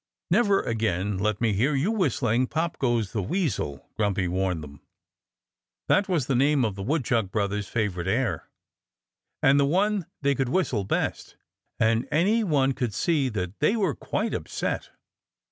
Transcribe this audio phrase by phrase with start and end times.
[0.31, 2.79] "Never again let me hear you whistling, 'Pop!
[2.79, 4.81] Goes the Weasel,'" Grumpy warned them.
[5.87, 8.49] That was the name of the Woodchuck brothers' favorite air,
[9.43, 11.35] and the one they could whistle best.
[11.79, 14.89] And any one could see that they were quite upset.